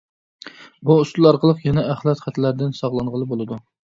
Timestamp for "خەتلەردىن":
2.23-2.73